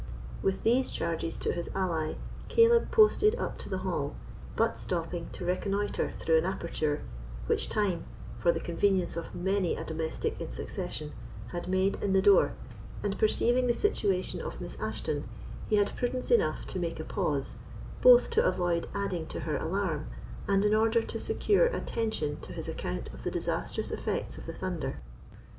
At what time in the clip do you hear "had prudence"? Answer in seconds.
15.75-16.31